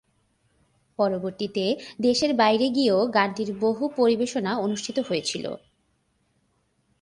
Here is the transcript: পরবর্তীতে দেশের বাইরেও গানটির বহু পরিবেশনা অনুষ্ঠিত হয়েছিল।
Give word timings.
পরবর্তীতে 0.99 1.65
দেশের 1.99 2.31
বাইরেও 2.33 2.97
গানটির 3.07 3.49
বহু 3.59 3.83
পরিবেশনা 3.97 4.51
অনুষ্ঠিত 4.57 4.97
হয়েছিল। 4.99 5.45